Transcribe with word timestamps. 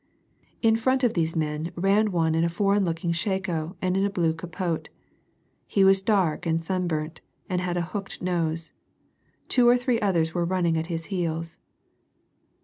In 0.63 0.77
front 0.77 1.03
of 1.03 1.13
these 1.13 1.35
men 1.35 1.71
ran 1.75 2.11
one 2.11 2.33
in 2.33 2.43
a 2.43 2.49
foreign 2.49 2.83
looking 2.83 3.11
shako 3.11 3.75
and 3.83 3.95
in 3.95 4.03
a 4.03 4.09
blue 4.09 4.33
capote. 4.33 4.89
He 5.67 5.83
was 5.83 6.01
dark 6.01 6.47
and 6.47 6.59
sunburnt, 6.59 7.21
and 7.47 7.61
had 7.61 7.77
a 7.77 7.81
hooked 7.93 8.19
nose. 8.19 8.73
Two 9.47 9.67
or 9.69 9.77
three 9.77 9.99
others 10.01 10.33
were 10.33 10.43
running 10.43 10.75
at 10.75 10.87
his 10.87 11.05
heels. 11.13 11.59